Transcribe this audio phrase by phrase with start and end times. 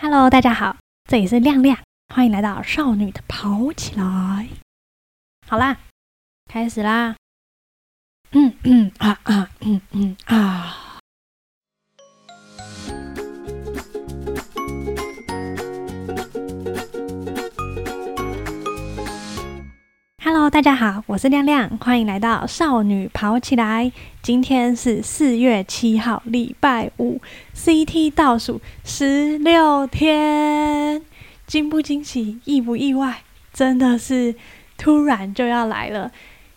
[0.00, 0.76] Hello，大家好，
[1.10, 1.76] 这里是亮亮，
[2.14, 4.46] 欢迎来到少女的跑起来。
[5.44, 5.76] 好啦，
[6.48, 7.16] 开始啦。
[8.30, 10.87] 嗯嗯啊啊嗯嗯啊。
[20.50, 23.92] 大家好，我是亮亮，欢迎来到少女跑起来。
[24.22, 27.20] 今天是四月七号，礼拜五
[27.54, 31.02] ，CT 倒数十六天，
[31.46, 33.24] 惊不惊喜，意不意外？
[33.52, 34.34] 真的是
[34.78, 36.10] 突然就要来了。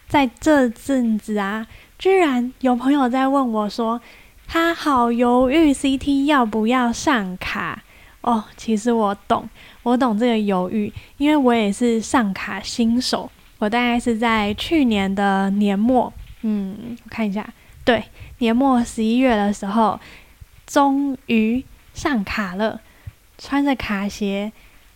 [0.08, 1.68] 在这阵子啊，
[2.00, 4.00] 居然有朋友在问我说，
[4.48, 7.84] 他好犹豫，CT 要不要上卡？
[8.22, 9.50] 哦，其实我懂，
[9.84, 13.30] 我懂这个犹豫，因为我也是上卡新手。
[13.62, 16.12] 我大概是在去年的年末，
[16.42, 17.48] 嗯，我看一下，
[17.86, 18.04] 对，
[18.40, 20.00] 年末十一月的时候，
[20.66, 22.82] 终于上卡了，
[23.38, 24.52] 穿着卡鞋，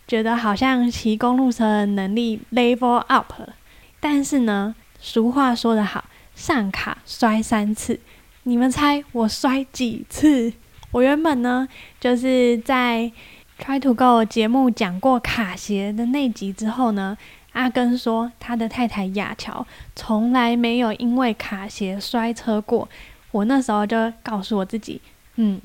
[0.08, 3.54] 觉得好像骑公路车的能力 level up 了。
[4.00, 8.00] 但是呢，俗话说得好，上卡摔三次，
[8.42, 10.52] 你们猜我摔几次？
[10.90, 11.68] 我原本呢，
[12.00, 13.12] 就是在
[13.60, 17.16] Try to Go 节目讲过卡鞋的那集之后呢。
[17.56, 22.86] 阿根说，他的太太雅乔从来没有因为卡鞋摔车过。
[23.30, 25.00] 我那时候就告诉我自己，
[25.36, 25.58] 嗯，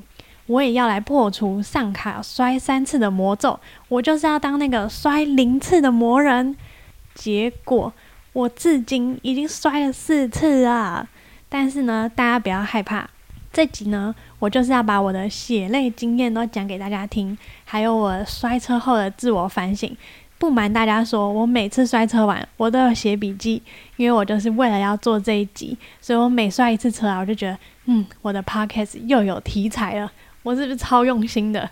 [0.46, 6.56] 我也要来破除上卡摔三次的魔咒，我就是要当那个摔零次的魔人。
[7.14, 7.92] 结果
[8.32, 11.06] 我至今已经摔了四次啊！
[11.50, 13.10] 但是呢，大家不要害怕，
[13.52, 19.94] 这集呢，我就是要把我的血泪经验都讲给大家听，还有我摔车后的自我反省。
[20.42, 23.62] 不瞒大家说，我每次摔车完，我都要写笔记，
[23.96, 31.70] 因为我就是为了要做这一集，所以我每摔一次车啊，我就觉得，嗯，我的 podcast 又有题材了，我是不是超用心的？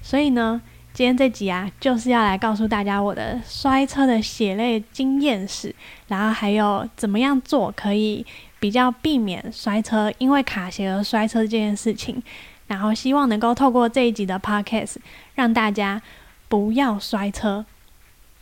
[0.00, 0.58] 所以呢，
[0.94, 5.74] 今天这集啊，就是要来告诉大家我的摔车的血泪经验史，
[6.08, 8.24] 然后还有怎么样做可以
[8.58, 12.22] 比较避免摔车，因为卡鞋而摔车这件事情，
[12.66, 14.96] 然后希望能够透过这一集的 podcast，
[15.34, 16.00] 让大家
[16.48, 17.66] 不要摔车。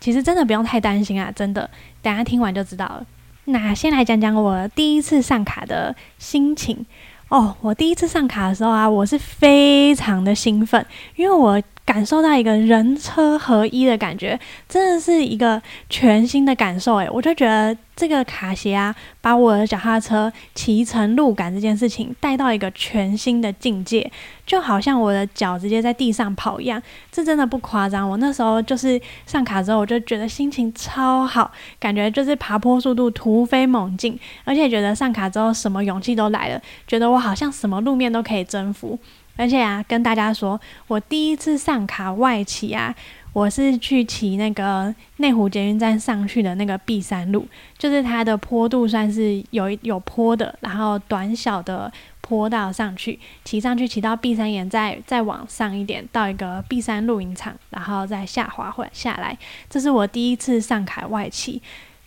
[0.04, 1.70] 其实真的不用太担心啊，真的，
[2.02, 3.06] 等下听完就知道了。
[3.46, 6.84] 那先来讲讲我第一次上卡的心情
[7.30, 7.56] 哦。
[7.62, 10.84] 我第一次上卡的时候啊，我是非常的兴奋，
[11.16, 11.62] 因为我。
[11.84, 24.10] 感受到一个人车合一的感觉，真的是一个全新的感受诶，我就觉得这个卡鞋啊，把我的脚踏车骑乘路感这件事情带到一个全新的境界，
[24.46, 28.08] 就好像我的脚直接在地上跑一样，这真的不夸张。
[28.08, 38.98] 我那时候就是上卡之后，我就觉得心情超好，感觉就是爬坡速度突飞猛进，而且觉得上卡之后什么勇气都来了，觉得我好像什么路面都可以征服。
[39.36, 42.94] 而且啊，跟大家说，我第一次上卡外骑啊，
[43.32, 47.46] 我是去骑那个内湖捷运站上去的那个 B 山路，
[47.76, 59.36] 就是它的坡度算是有有坡的，然后短小的坡道上去，骑上去骑到 B 山岩，再再往上一点到一个 B 山露营场，然后再下滑或下来。
[59.68, 61.60] 这是我第一次上卡外骑，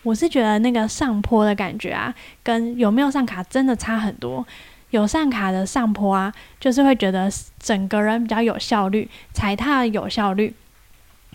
[0.03, 4.47] 我是觉得那个上坡的感觉啊，跟有没有上卡真的差很多。
[4.91, 10.53] 有上卡的上坡啊，就是会觉得整个人比较有效率，踩踏有效率，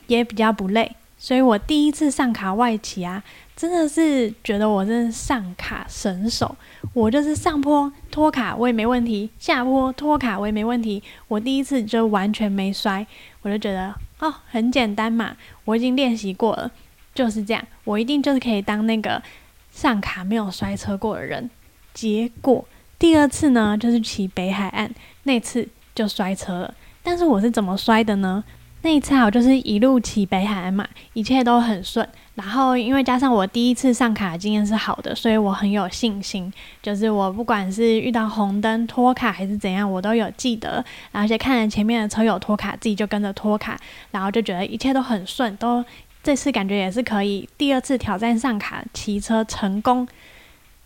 [0.06, 0.96] 也比较不累。
[1.18, 3.22] 所以我第一次上卡外骑啊，
[3.54, 6.56] 真的是觉得我真是上卡神手。
[6.94, 11.00] 我就是上坡拖卡我也没问题，下坡拖卡我也没问题。
[11.28, 13.06] 我第一次就完全没摔，
[13.42, 16.70] 我就觉得哦，很简单嘛，我已经练习过了，
[17.14, 19.22] 就是这样，我一定就是可以当那个
[19.70, 21.50] 上卡没有摔车过的人。
[21.92, 22.66] 结果。
[23.02, 24.88] 第二次呢，就是骑北海岸
[25.24, 26.74] 那次就摔车了。
[27.02, 28.44] 但是我是怎么摔的呢？
[28.82, 32.08] 那一次我就是一路骑北海岸嘛，一切都很顺。
[32.36, 36.52] 然后因为加上我第一次上卡经验是好的，所以我很有信心。
[36.80, 43.76] 就是我不管是遇到红灯拖卡还是怎样，我都有记得，而且看着前面的车有拖卡，自己就跟着拖卡，
[44.12, 45.56] 然后就觉得一切都很顺。
[45.56, 45.84] 都
[46.22, 50.06] 这次感觉也是可以，第二次挑战上卡骑车成功。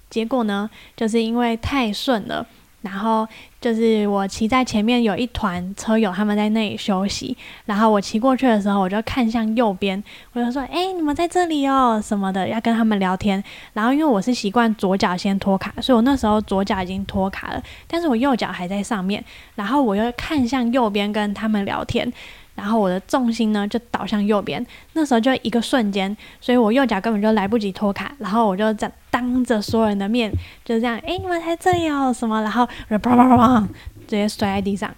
[0.08, 2.46] 结果呢，就是因为太顺了，
[2.82, 3.26] 然后
[3.60, 13.42] 就是我骑在前面，有一团车友他们在那里休息，然后我骑过去的时候，我就看向右边，我就说：“哎，你们在这里哦，什么的，要跟他们聊天。”
[13.74, 19.24] 然后因为我是习惯左脚先脱卡，所以我那时候左脚已经脱卡了，但是我右脚还在上面，
[19.56, 22.12] 然后我又看向右边跟他们聊天。
[22.56, 30.28] 然后我的重心呢就倒向右边，那时候就一个瞬间，所以我右脚根本就来不及脱卡，然后我就在当着所有人的面
[30.64, 32.42] 就这样，哎，你们在这里哦，什么？
[32.42, 33.60] 然后啪啪啪啪，
[34.08, 34.92] 直接摔在地上，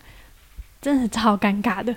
[0.81, 1.95] 真是超尴尬的。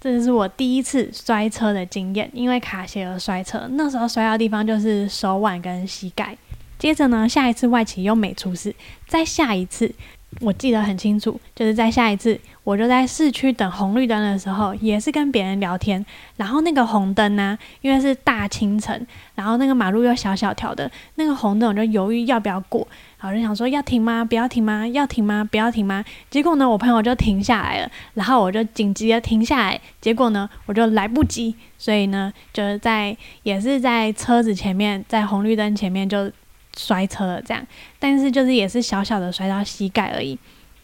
[0.00, 3.68] 这是我第一次摔车的经验，因为卡鞋而摔车。
[3.72, 6.36] 那时候摔到地方就是手腕跟膝盖。
[6.78, 8.72] 接着呢，下一次外企又没出事，
[9.06, 9.92] 再下一次。
[10.40, 16.04] 我记得很清楚，就是在下一次，我就在市区等红绿灯的时候，也是跟别人聊天。
[16.36, 22.86] 然后那个红灯呢，因为是大清晨，然后那个马路又小小条的，那个红灯我就犹豫要不要过。
[23.18, 24.22] 然后就想说要停吗？
[24.22, 24.86] 不要停吗？
[24.88, 25.42] 要停吗？
[25.50, 26.04] 不要停吗？
[26.28, 29.80] 结果呢，我朋友就停下来了，然后我就紧急的停下来。
[30.02, 36.30] 结果呢，我就来不及，所以呢，就是在也是在车子前面，在红绿灯前面就。
[36.76, 37.66] 摔车了，这样，
[37.98, 40.38] 但是就是也是小小的摔到膝盖而已。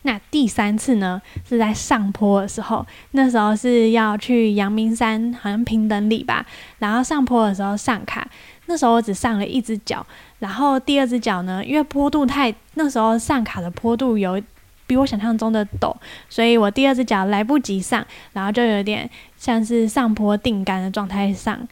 [0.07, 6.45] 那第三次呢，是在上坡的时候，那时候是要去阳明山，好像平等里吧。
[6.79, 8.29] 然后上坡的时候上卡，
[8.67, 10.07] 那时候我只上了一只脚，
[10.41, 14.39] 然后第二只脚呢，因为坡度太，那时候上卡的坡度有
[14.87, 15.97] 比我想象中的陡，
[16.29, 19.09] 所以我第二只脚来不及上，然后就有点
[19.39, 21.67] 像是上坡定杆的状态上，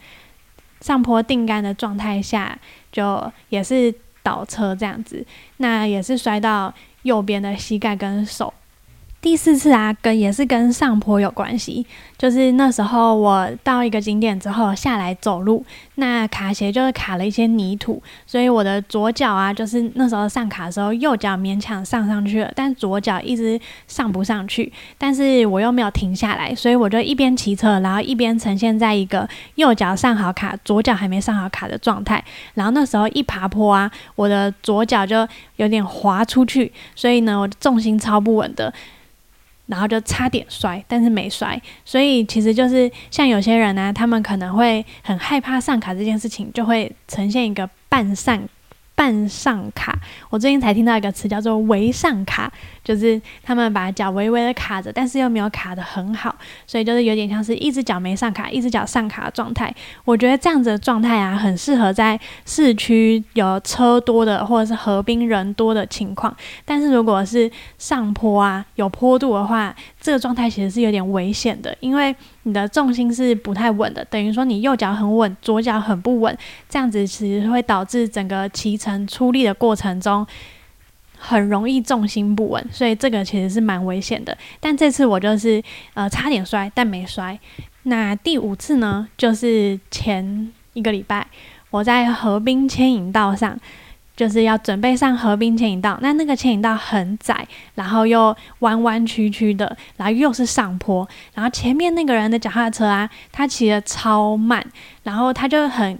[0.81, 2.57] 上坡定杆的状态下，
[2.91, 3.93] 就也是。
[4.25, 5.25] 倒车这样子，
[5.57, 8.53] 那也是摔到右边的膝盖跟手。
[9.23, 11.85] 第四次啊，跟也是跟上坡有关系，
[12.17, 15.65] 就是那时候我到一个景点之后下来走路，
[15.95, 29.25] 那卡鞋就是卡了一些泥土，所以我的左脚啊，就是那时候上卡的时候，右脚勉强上上去了，但左脚一直上不上去，但是我又没有停下来，所以我就一边骑车，然后一边呈现在一个
[29.55, 32.21] 右脚上好卡，左脚还没上好卡的状态，
[32.55, 35.25] 然后那时候一爬坡啊，我的左脚就
[35.55, 38.73] 有点滑出去，所以呢，我的重心超不稳的。
[39.65, 48.41] 然后就差点摔，但是没摔，所以其实就是像有些人呢，他们可能会很害怕上卡这件事情，就会呈现一个半上。
[48.95, 49.97] 半上卡，
[50.29, 52.51] 我最近才听到一个词叫做“微上卡”，
[52.83, 56.35] 就是他们把脚微微的卡着，但是又没有卡的很好，
[56.67, 59.73] 所以就是有点像是一只脚没上卡，一只脚上卡的状态。
[60.05, 66.35] 我觉得这样子的状态啊，很适合在市区有车多的或者是河滨人多的情况。
[66.63, 72.15] 但是如果是上坡啊，有坡度的话，这个状态其实是有点危险的，因为。
[72.45, 80.27] 你的重心是不太稳的，等于说你右脚很稳，左脚很不稳，这样子其实会导致整个骑乘出力的过程中
[81.17, 84.37] 很容易重心不稳，所以这个其实是蛮危险的。
[84.59, 85.63] 但这次我就是
[85.93, 87.39] 呃差点摔，但没摔。
[87.83, 91.25] 那第五次呢，就是前一个礼拜
[91.69, 93.57] 我在河滨牵引道上。
[94.15, 104.63] 就是要准备上河滨牵引道，那那个牵引道很窄，然后又弯弯曲曲的，然后又是上坡，然后前面那个人的脚踏车啊，他骑的超慢，
[105.01, 105.97] 然后他就很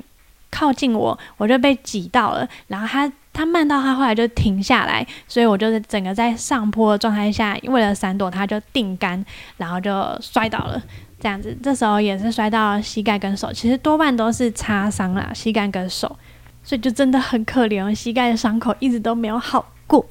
[0.51, 9.25] 靠近我，我就被挤到了，然后他他慢到他后来就停下来，所以我就是整个在上坡的状态下，为了闪躲他就定杆，
[9.57, 10.79] 然后就摔倒了，
[11.19, 16.15] 这样子，这时候也是摔到膝盖跟手，其实多半都是擦伤啦，膝盖跟手。
[16.63, 20.05] 所以就真的很可怜，膝盖的伤口一直都没有好过。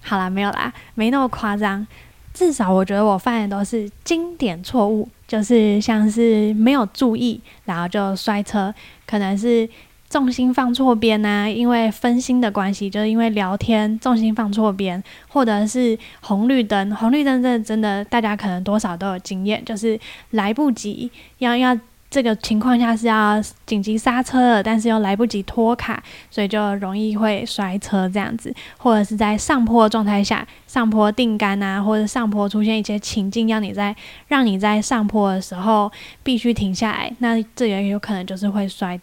[0.00, 1.86] 好啦，没有啦，没那么夸张。
[2.32, 8.72] 至少我觉得我犯的都是经典错误，就是像是没有注意，然后就摔车，
[9.06, 9.68] 可能是
[10.08, 19.98] 重心放错边呐，因为分心的关系，就是因为聊天重心放错边，或者是红绿灯，红绿灯这真的大家可能多少都有经验，就是
[20.30, 21.76] 来不及要要。
[22.10, 33.94] 这个情况下是要紧急刹车的，但是又来不及拖卡，所以就容易会摔车这样子，或者是在上坡的状态下，上坡定杆啊，或者上坡出现一些情境，让你在
[34.26, 38.98] 让你在上坡的时候必须停下来，那这也有可能就是会摔。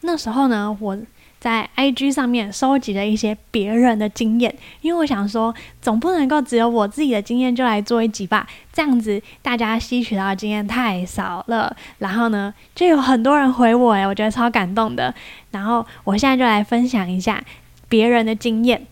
[0.00, 0.98] 那时候呢，我。
[1.44, 11.76] 在 IG 上面收集了一些别人的经验，因为我想说，总不能够只有我自己的经验就来做一集吧，这样子大家吸取到的经验太少了。
[11.98, 15.14] 然后呢，就有很多人回我，诶，我觉得超感动的。
[15.50, 17.44] 然后我现在就来分享一下
[17.90, 18.86] 别人的经验。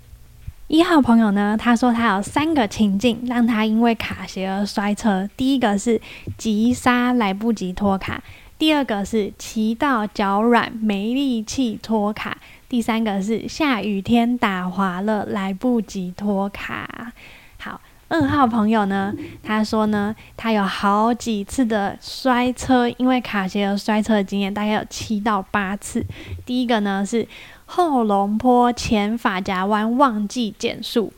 [0.68, 5.98] 一号朋友呢，他说他有三个情境让他因为卡鞋而摔车，第一个是
[6.36, 8.22] 急刹来不及拖卡。
[8.62, 12.38] 第二个是骑到脚软没力气拖卡，
[12.68, 17.12] 第三个是下雨天打滑了来不及拖卡。
[17.58, 26.06] 好，二号朋友呢，他说呢，他有好几次的摔车，因为卡鞋而摔车的经验，大概有七到八次。
[26.46, 27.26] 第一个呢是
[27.66, 31.12] 后龙坡前发夹弯忘记减速，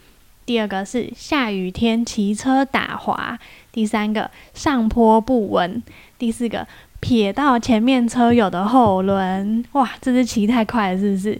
[0.47, 3.39] 第二个是下雨天骑车打滑，
[3.71, 5.83] 第三个上坡不稳，
[6.17, 6.67] 第四个。
[7.05, 11.39] 撇到前面车友的后轮，哇，这是骑太快了，是不是？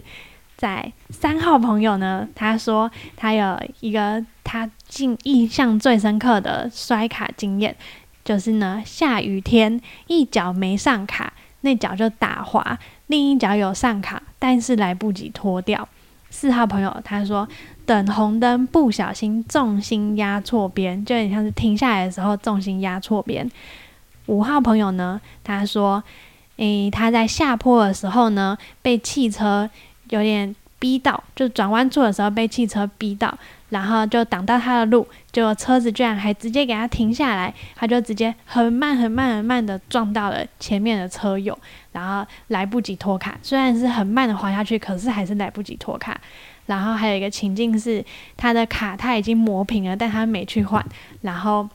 [0.55, 4.69] 在三号朋友呢，他说他有一个他
[4.99, 7.75] 印印象最深刻的摔卡经验，
[8.23, 15.89] 就是呢，下雨天一脚没上卡，那脚就打滑；另一脚有上卡，但是来不及脱掉。
[16.29, 17.47] 四号朋友他说，
[17.87, 23.49] 等红灯不小心重心压错边，就有点像是停下来的时候重心压错边。
[24.27, 26.03] 五号朋友呢，他说，
[26.57, 29.69] 诶，他在下坡的时候呢，被汽车
[30.09, 33.37] 有点逼到，就转弯处的时候被汽车逼到。
[33.69, 41.57] 然后就挡到他的路，结果车子居然还直接给他停下来，他就直接很慢很慢很慢的撞到了前面的车友，
[41.91, 46.17] 然后来不及拖卡，虽然是很慢的滑下去，可是还是来不及拖卡。
[46.67, 48.05] 然后还有一个情境是，
[48.37, 50.85] 他的卡他已经磨平了，但他没去换，
[51.21, 51.67] 然后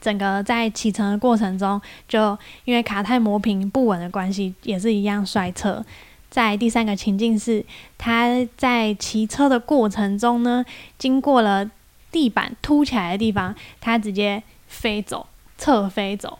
[0.00, 5.84] 整个在启程的过程中，就因为卡太磨平不稳的关系，也是一样摔车。
[6.30, 7.64] 在第三个情境是，
[7.96, 10.64] 他在骑车的过程中呢，
[10.98, 11.70] 经过了
[12.12, 15.26] 地板凸起来的地方，他直接飞走，
[15.56, 16.38] 侧飞走，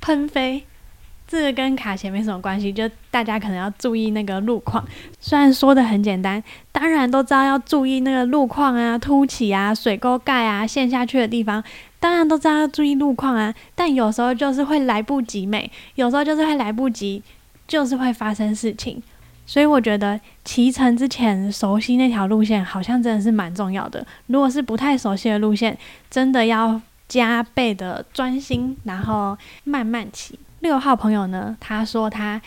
[0.00, 0.64] 喷飞。
[1.26, 4.86] 这个跟卡鞋没什么关系，就大家可能要注意那个路况。
[5.18, 11.64] 虽然说的很简单，当然都知道要注意那个路况啊，凸起啊，水沟盖啊，陷下去的地方，
[12.02, 13.54] 当然都知道要注意路况啊。
[13.76, 17.22] 但有时候就是会来不及美，有时候就是会来不及，
[17.68, 19.00] 就是会发生事情。
[19.46, 24.04] 所以我觉得骑乘之前熟悉那条路线，好像真的是蛮重要的。
[24.26, 25.78] 如果是不太熟悉的路线，
[26.10, 30.36] 真的要加倍的专心，然后慢慢骑。
[30.60, 32.40] 六号朋友呢，他说他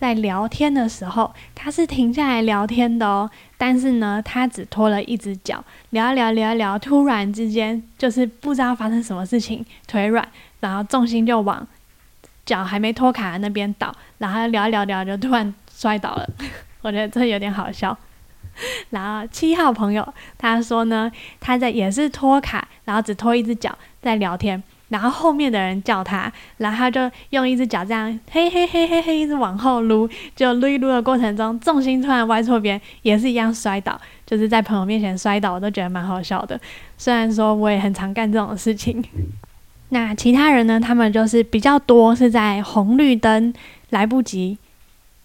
[0.00, 10.26] 在聊天的时候，他是停下来聊天的哦，但是呢，他只拖了一只脚，聊一聊聊一聊，突然之间就是不知道发生什么事情，腿软，
[10.60, 11.66] 然后重心就往
[12.46, 15.54] 脚还没脱卡的那边倒，然后聊一聊聊就突然。
[15.72, 16.28] 摔倒了，
[16.82, 17.96] 我觉得这有点好笑。
[18.90, 30.06] 然后七号朋友他说呢，他在也是拖卡，然后只拖一只脚在聊天，然后后面的人叫他，然后他就用一只脚这样嘿嘿嘿嘿嘿一直往后撸，
[30.36, 36.60] 就撸一撸的过程中重心突然歪错边，也是一样摔倒，就是在朋友面前摔倒，我都觉得蛮好笑的。
[36.98, 39.02] 虽然说我也很常干这种事情。
[39.90, 43.52] 那其他人呢，他们就是比较多是在红绿灯
[43.88, 44.58] 来不及。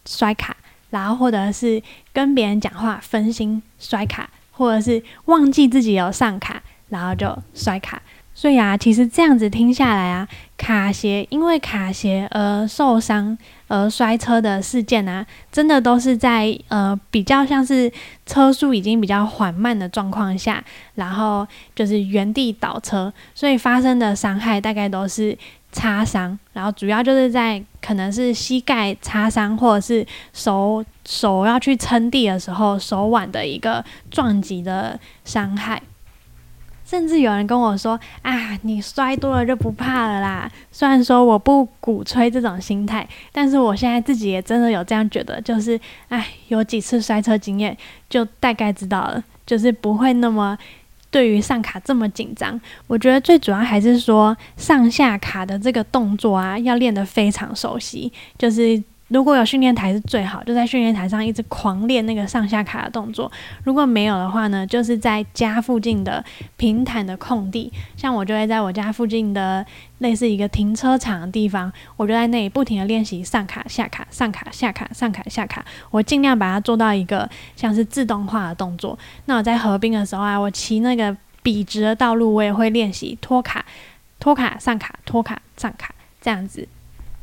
[0.08, 0.56] 摔卡，
[0.92, 1.82] 然后或者是
[2.14, 8.00] 跟别人讲话分心摔卡，或者是忘记自己有上卡，然后就摔卡。
[8.36, 10.27] 所以啊，其实这样子听下来啊，
[10.58, 13.36] 卡鞋因为卡鞋而受伤
[13.68, 17.92] 而摔车的事件啊，真的都是在呃比较像是
[18.25, 20.63] 车速已经比较缓慢的状况下，
[20.96, 25.36] 然后就是原地倒车，所以发生的伤害大概都是。
[25.72, 35.82] 擦伤，然后主要就是在可能是膝盖擦伤，或者是手手要去撑地的时候手腕的一个撞击的伤害。
[36.86, 47.75] 甚至有人跟我说：“啊，你摔多了就不怕了啦。”虽然说我不鼓吹这种心态，但是我现在自己也真的有这样觉得，就是哎，有几次摔车经验，
[48.08, 50.58] 就大概知道了，就是不会那么。
[51.12, 58.84] 对于上卡这么紧张，我觉得最主要还是说上下卡的这个动作啊，要练得非常熟悉，就是。
[59.10, 63.32] 如果有训练台是最好，就在训练台上一直狂练那个上下卡的动作。
[63.64, 66.24] 如果没有的话呢，就是在家附近的
[66.58, 69.64] 平坦的空地，像我就会在我家附近的
[70.00, 78.98] 类似一个停车场的地方，我就在那里不停的练习上卡下卡上卡下卡上卡下卡，我尽量把它做到一个像是自动化的动作。
[79.26, 83.64] 那我在合并的时候啊，我骑那个笔直的道路，我也会练习拖卡
[84.20, 86.68] 拖卡上卡拖卡上卡这样子。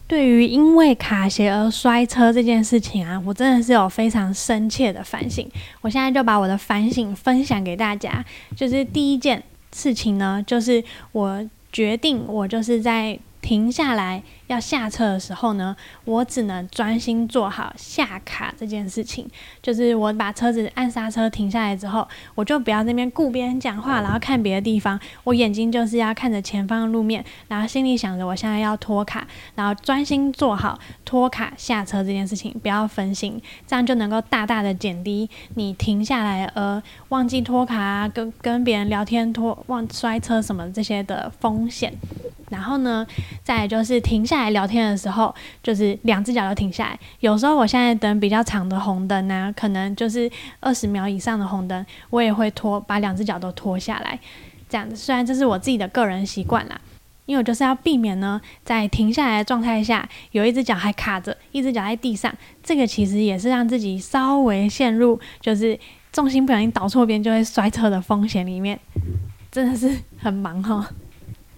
[0.07, 5.49] 对于因为卡鞋而摔车这件事情啊，我真的是有非常深切的反省。
[5.81, 8.25] 我现在就把我的反省分享给大家。
[8.57, 9.43] 就是第一件
[9.73, 10.83] 事情呢，就是
[11.13, 13.19] 我决定，我就是在。
[13.43, 19.29] 停下来要下车的时候呢，我只能专心做好下卡这件事情。
[19.63, 24.99] 就是我把车子按刹车停下来之后，我就不要那边顾别人讲话，然后看别的地方。
[25.25, 41.93] 我眼睛就是要看着前方的路面，然后心里想着我现在要拖卡，然后专心做好拖卡下车这件事情，不要分心，这样就能够大大的减低你停下来而忘记拖卡啊，跟跟别人聊天拖忘摔车什么这些的风险。
[42.51, 43.07] 然后呢，
[43.43, 46.99] 再就是停下来聊天的时候，就是两只脚都停下来。
[47.21, 54.19] 有时候我现在等比较长的红灯呢，可能就是二十秒以上的红灯，我也会拖，把两只脚都拖下来。
[54.71, 56.81] 这样子，虽然这是我自己的个人习惯啦，
[57.27, 65.79] 因为我就是要避免呢，在停下来的状态下，有一只脚还卡着，一只脚在地上，这个其实也是让自己稍微陷入就是
[66.11, 68.81] 重心不小心倒错边就会摔车的风险里面，
[69.51, 70.89] 真的是很忙哈。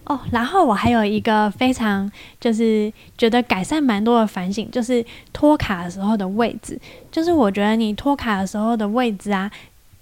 [0.05, 2.09] 哦然后我还有一个非常
[2.39, 6.79] 就是觉得改善蛮多的反省，就是拖卡的时候的位置。
[7.11, 9.49] 就是我觉得你拖卡的时候的位置啊，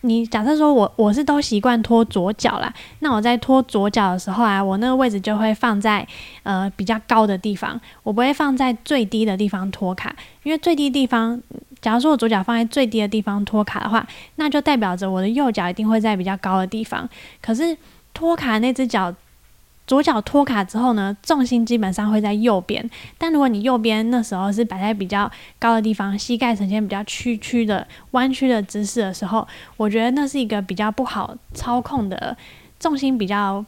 [0.02, 6.06] 你假设说我我是都习惯拖左脚啦，那我在拖左脚的时候啊，我那个位置就会放在
[6.44, 11.42] 呃比较高的地方，我不会放在最低的地方拖卡，因为最低地方，
[11.82, 14.06] 假如说我左脚放在最低的地方拖卡的话，
[14.36, 17.08] 那就代表着我的右脚一定会在比较高的地方。
[17.42, 17.78] 可是
[18.14, 19.16] 拖卡那只脚。
[19.86, 22.90] 左脚托卡之后呢，重心基本上会在右边。
[23.18, 32.36] 但如果你右边那时候是摆在比较高的地方，膝盖呈现比较曲曲的弯曲的姿势的时候，我觉得那是一个比较不好操控的
[32.80, 33.64] 重心比较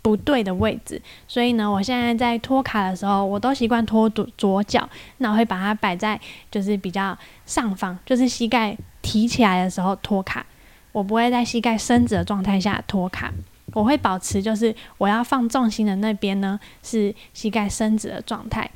[0.00, 1.02] 不对的位置。
[1.26, 6.18] 所以呢，我现在在托卡的时候，我都习惯托左左脚，那我会把它摆在
[6.52, 10.46] 就是比较上方，就是膝盖提起来的时候托卡，
[10.92, 13.32] 我不会在膝盖伸直的状态下托卡。
[13.72, 18.70] 我会保持，就是我要放重心的那边呢，是膝盖伸直的状态。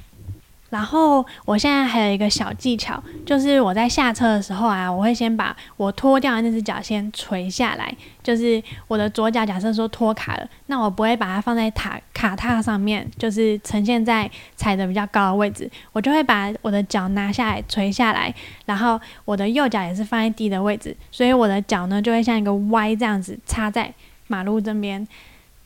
[0.70, 18.34] 然后我现在还有一个小技巧，就是我在下车的时候啊，我会先把我脱掉的那只脚先垂下来，就是我的左脚假设说脱卡了，那我不会把它放在塔卡踏上面，就是呈现在踩的比较高的位置，我就会把我的脚拿下来垂下来，
[18.64, 23.92] 然后我的右脚也是放在低的位置，所以我的脚呢就会像一个 Y 这样子插在。
[24.33, 25.07] 马路这边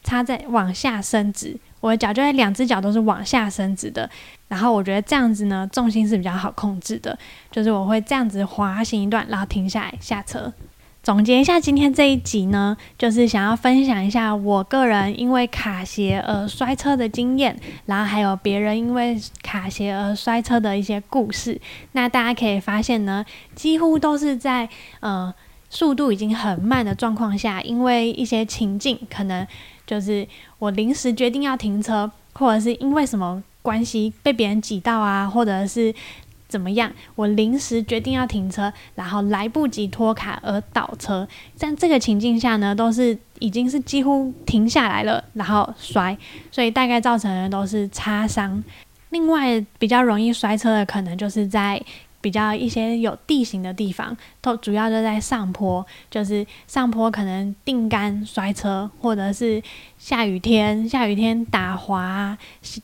[0.02, 4.10] 插在往下伸直，我的脚就会两只脚都是往下伸直的。
[4.48, 7.16] 然后我觉得这样子呢，重心是比较好控制的。
[7.52, 10.52] 就是我会这样子滑行一段，然后停下来下车。
[11.02, 21.60] 总结一下今天这一集呢，就是想要分享一下我个人因为卡鞋而摔车的经验，然后还有别人因为卡鞋而摔车的一些故事。
[21.92, 24.68] 那大家可以发现呢，几乎都是在
[25.00, 25.32] 呃。
[25.68, 29.46] 速度已经很慢的状况下，因为一些情境，可能
[29.86, 30.26] 就是
[30.58, 35.92] 我临时决定要停车，或者是因为什么关系被别人挤到啊，或者是
[36.48, 41.26] 怎么样，我临时决定要停车，然后来不及拖卡而倒车。
[41.56, 46.16] 在这个情境下呢，都是已经是几乎停下来了，然后摔，
[46.52, 48.62] 所以大概造成的都是擦伤。
[49.10, 51.82] 另外，比较容易摔车的，可能就是在。
[52.26, 59.62] 比较一些有地形的地方，都主要就在上坡，就是上坡可能定杆摔车，或者是
[59.96, 62.36] 下雨天，下雨天打滑，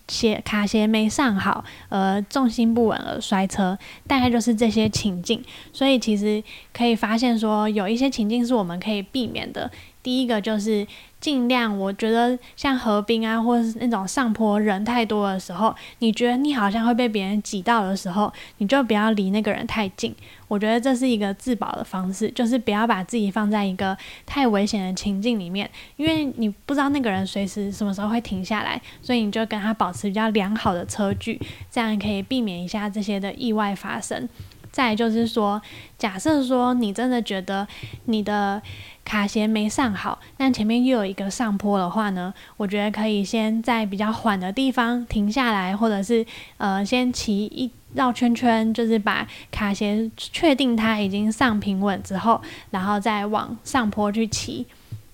[0.06, 3.76] 鞋卡鞋没上好，呃，重心不稳而摔车，
[4.06, 5.42] 大概就是这些情境。
[5.72, 6.40] 所以其实
[6.72, 9.68] 可以发现说，有一些情境是我们可以避免的。
[10.02, 10.86] 第一个就是
[11.20, 20.14] 尽量，我觉得像河滨啊，或者是那种上坡人太多的时候，你觉得你好像会被别人挤到的时候，你就不要离那个人太近。
[20.48, 34.28] 我觉得这是一个自保的方式，就是不要把自己放在一个太危险的情境里面，因为你不知道那个人随时什么时候会停下来，所以你就跟他保持比较良好的车距，这样可以避免一下这些的意外发生。
[34.72, 35.60] 再就是说，
[35.98, 37.68] 假设说你真的觉得
[38.06, 38.60] 你的
[39.04, 46.24] 卡鞋没上好，但前面又有一个上坡的话呢，我觉得可以先在比较缓的地方停下来，或者是
[46.56, 54.66] 呃先骑一绕圈圈，就是把卡鞋确定它已经上平稳之后，然后再往上坡去骑。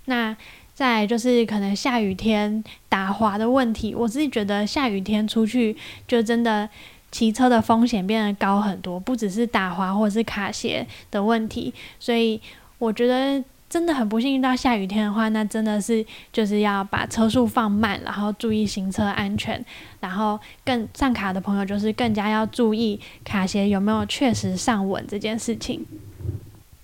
[0.04, 0.36] 那
[0.72, 6.70] 再就是可能下雨天打滑的问题，我自己觉得下雨天出去就真的。
[7.10, 12.40] 骑车的风险变得高很多，不只是打滑或者是卡鞋的问题，所以
[12.78, 19.62] 我觉得真的很不幸遇到下雨天的话，那真的是就是要把车速放慢，然后注意行车安全，
[20.00, 25.84] 然后更上卡的朋友就是更加要注意卡鞋有没有确实上稳这件事情。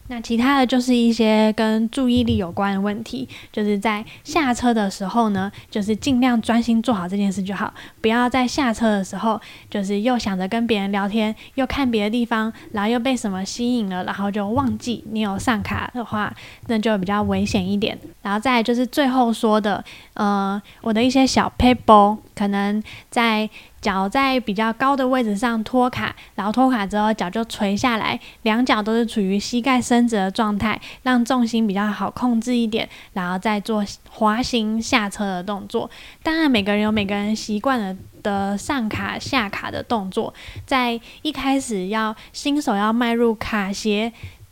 [0.08, 9.40] 那其他的就是一些跟注意力有关的问题，就是在下车的时候呢，就是尽量专心做好这件事就好，不要在下车的时候，
[9.70, 16.34] 就是又想着跟别人聊天，又看别的地方，然后又被什么吸引了，然后就忘记你有上卡的话，
[16.66, 17.98] 那就比较危险一点。
[18.20, 23.48] 然后再就是最后说的，呃，我的一些小 paper 可能在。
[23.84, 35.90] 脚在比较高的位置上托卡，然后托卡之后脚就垂下来，两脚都是处于膝盖伸直的状态，让重心比较好控制一点，然后再做滑行下车的动作。
[36.22, 40.32] 当然，每个人有每个人习惯了的上卡下卡的动作，
[40.64, 44.10] 在一开始要新手要迈入卡鞋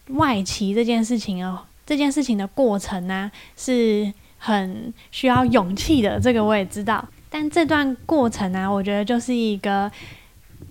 [0.08, 7.02] 外骑这件事情哦，这件事情的过程呢是很需要勇气的，这个我也知道。
[7.32, 9.90] 但这段过程呢，我觉得就是一个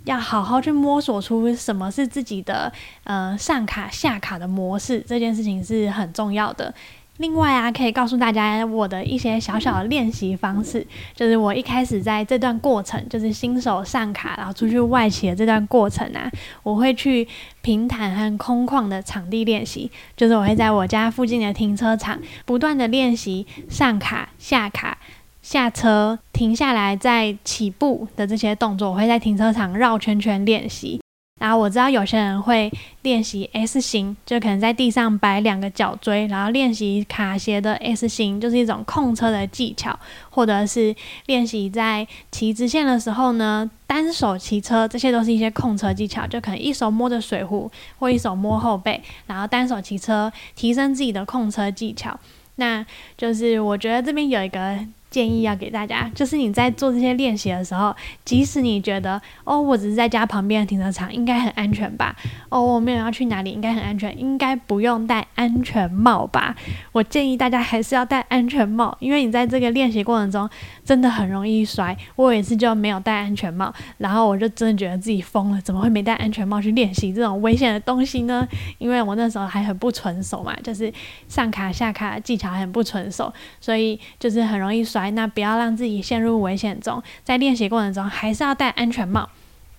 [0.06, 2.72] 要好好去摸索出什么是自己的
[3.04, 6.72] 呃上卡下卡的模式，这件事情是很重要的。
[7.18, 16.32] 另外啊，可以告诉大家我的一些小小的练习方式，就是我一开始在这段过程，就是新手上卡，然后出去外企的这段过程啊，
[16.64, 17.28] 我会去
[17.62, 24.98] 平坦和空旷的场地练习，就是我会在我家附近的停车场不断的练习上卡、下卡、
[25.42, 31.00] 下车、停下来、再起步的这些动作，我会在停车场绕圈圈练习。
[31.40, 40.00] 然后我知道有些人会练习 S 型，就可能在地上摆两个脚锥，然后练习卡鞋的 S 型，就是一种控车的技巧，
[40.30, 52.20] 或者是练习在骑直线的时候呢，单手骑车，这些都是一些控车技巧，就可能一手摸着水壶，或一手摸后背，然后单手骑车，提升自己的控车技巧。
[52.58, 52.86] 那
[53.18, 54.78] 就是我觉得这边有一个。
[55.12, 57.94] 建议要给大家，就是你在做这些练习的时候，
[58.24, 62.16] 即使你觉得哦，我只是在家旁边的停车场，应该很安全吧？
[62.48, 66.56] 哦，我没有要去哪里，应该很安全，应该不用戴安全帽吧？
[66.94, 70.50] 我建议大家还是要戴安全帽，因为你在这个练习过程中
[70.86, 71.96] 真的很容易摔。
[72.16, 78.48] 我有一次就没有戴安全帽，然后我就真的觉得自己疯了，怎么会没戴安全帽去练习这种危险的东西呢？
[78.78, 80.90] 因为我那时候还很不纯熟嘛，就是
[81.28, 85.01] 上卡下卡技巧很不纯熟，所以就是很容易摔。
[85.10, 89.28] 那不要让自己陷入危险中，在练习过程中还是要戴安全帽。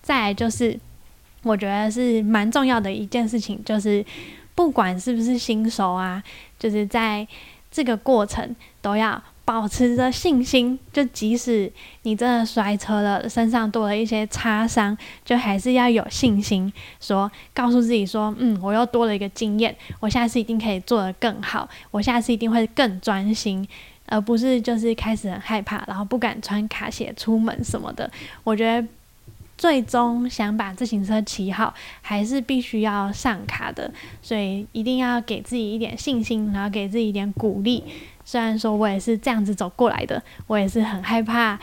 [0.01, 0.77] 再就是，
[1.43, 4.05] 我觉得是蛮重要的一件事情，就是
[4.53, 6.21] 不管是不是新手啊，
[6.59, 7.25] 就是在
[7.71, 10.77] 这个过程都要保持着信心。
[10.91, 23.65] 就即使你真的摔车了，身上多了一些擦伤，就还是要有信心，说告诉自己说，嗯，我又多了一个经验，我下次一定可以做得更好，我下次一定会更专心。
[24.13, 28.07] 而不是就是开始很害怕，然后不敢穿卡鞋出门什么的。
[28.43, 28.87] 我觉得
[29.57, 37.83] 最终想把自行车骑好，还是必须要上卡的，所以一定要给自己一点信心，然后给自己一点鼓励。
[38.23, 41.59] 虽然说我也是这样子走过来的，我也是很害怕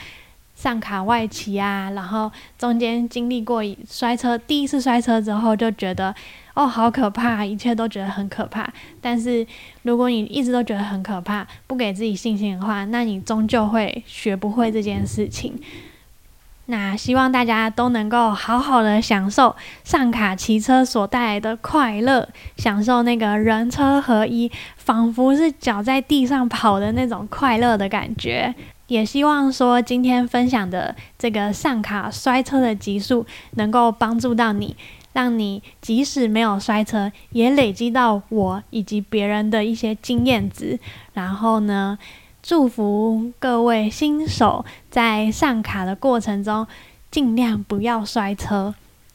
[0.56, 6.12] 上卡外骑啊，然后中间经历过摔车，第一次摔车之后就觉得。
[6.60, 7.42] 哦，好可怕！
[7.42, 8.70] 一切都觉得很可怕。
[9.00, 9.46] 但是，
[9.80, 15.58] 如果你一直都觉得很可怕，不给自己信心的话，那你终究会学不会这件事情。
[16.66, 28.54] 那希望大家都能够好好的享受上卡骑车所带来的快乐，享受那个人车合一，仿佛是脚在地上跑的那种快乐的感觉。
[28.86, 34.76] 也希望说今天分享的这个上卡摔车的集数，能够帮助到你。
[35.12, 40.78] 让你即使没有摔车，也累积到我以及别人的一些经验值。
[41.14, 41.98] 然后呢，
[42.42, 46.66] 祝福各位新手在上卡的过程中，
[47.10, 48.74] 尽量不要摔车。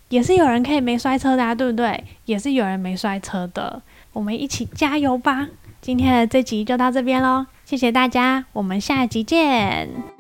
[0.09, 2.03] 也是有人可以没摔车的啊，对不对？
[2.25, 3.81] 也是有人没摔车的。
[4.13, 5.47] 我们一起加油吧！
[5.81, 10.14] 今天的这集就到这边喽，谢谢大家，我们下集见。